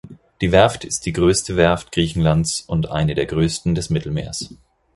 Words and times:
Die 0.41 0.51
Werft 0.51 0.83
ist 0.83 1.05
die 1.05 1.13
größte 1.13 1.57
Werft 1.57 1.91
Griechenlands 1.91 2.61
und 2.61 2.89
eine 2.89 3.13
der 3.13 3.27
größten 3.27 3.75
des 3.75 3.91
Mittelmeers. 3.91 4.51